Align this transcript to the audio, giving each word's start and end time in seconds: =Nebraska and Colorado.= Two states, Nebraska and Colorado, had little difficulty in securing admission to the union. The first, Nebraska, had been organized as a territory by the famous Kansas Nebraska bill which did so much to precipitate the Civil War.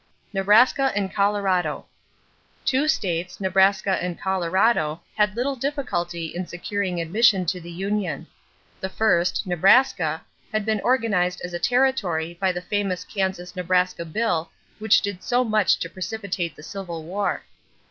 =Nebraska 0.33 0.91
and 0.95 1.13
Colorado.= 1.13 1.85
Two 2.65 2.87
states, 2.87 3.39
Nebraska 3.39 4.01
and 4.01 4.19
Colorado, 4.19 4.99
had 5.15 5.35
little 5.35 5.55
difficulty 5.55 6.33
in 6.33 6.47
securing 6.47 6.99
admission 6.99 7.45
to 7.45 7.61
the 7.61 7.69
union. 7.69 8.25
The 8.79 8.89
first, 8.89 9.45
Nebraska, 9.45 10.23
had 10.51 10.65
been 10.65 10.81
organized 10.83 11.39
as 11.43 11.53
a 11.53 11.59
territory 11.59 12.35
by 12.41 12.51
the 12.51 12.63
famous 12.63 13.03
Kansas 13.03 13.55
Nebraska 13.55 14.03
bill 14.03 14.49
which 14.79 15.01
did 15.01 15.21
so 15.21 15.43
much 15.43 15.77
to 15.77 15.87
precipitate 15.87 16.55
the 16.55 16.63
Civil 16.63 17.03
War. 17.03 17.43